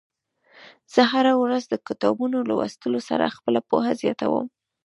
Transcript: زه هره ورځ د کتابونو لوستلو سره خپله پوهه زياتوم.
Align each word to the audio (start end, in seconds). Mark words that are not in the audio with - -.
زه 0.93 1.01
هره 1.13 1.33
ورځ 1.43 1.63
د 1.69 1.75
کتابونو 1.87 2.37
لوستلو 2.49 2.99
سره 3.09 3.33
خپله 3.37 3.59
پوهه 3.69 3.91
زياتوم. 4.01 4.47